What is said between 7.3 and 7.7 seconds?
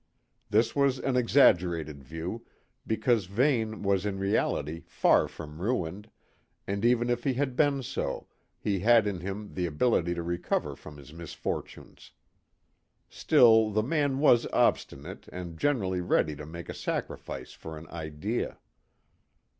had